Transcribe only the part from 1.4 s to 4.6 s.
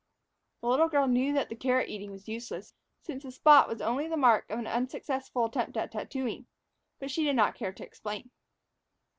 the carrot eating was useless, since the spot was only the mark of